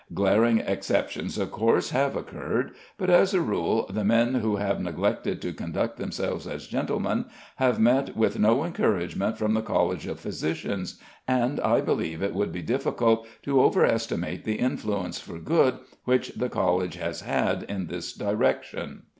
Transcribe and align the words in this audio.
Glaring 0.15 0.57
exceptions, 0.57 1.37
of 1.37 1.51
course, 1.51 1.91
have 1.91 2.15
occurred; 2.15 2.71
but, 2.97 3.07
as 3.11 3.35
a 3.35 3.39
rule, 3.39 3.85
the 3.87 4.03
men 4.03 4.33
who 4.33 4.55
have 4.55 4.81
neglected 4.81 5.39
to 5.43 5.53
conduct 5.53 5.97
themselves 5.97 6.47
as 6.47 6.65
gentlemen 6.65 7.25
have 7.57 7.79
met 7.79 8.17
with 8.17 8.39
no 8.39 8.63
encouragement 8.63 9.37
from 9.37 9.53
the 9.53 9.61
College 9.61 10.07
of 10.07 10.19
Physicians, 10.19 10.99
and 11.27 11.59
I 11.59 11.81
believe 11.81 12.23
it 12.23 12.33
would 12.33 12.51
be 12.51 12.63
difficult 12.63 13.27
to 13.43 13.61
over 13.61 13.85
estimate 13.85 14.43
the 14.43 14.55
influence 14.55 15.19
for 15.19 15.37
good 15.37 15.75
which 16.05 16.29
the 16.29 16.49
College 16.49 16.95
has 16.95 17.21
had 17.21 17.61
in 17.69 17.85
this 17.85 18.11
direction. 18.11 19.03